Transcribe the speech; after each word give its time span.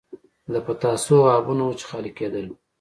د 0.51 0.55
پتاسو 0.65 1.15
غابونه 1.25 1.63
وو 1.65 1.77
چې 1.79 1.85
خالي 1.89 2.11
کېدل 2.19 2.45
به. 2.49 2.55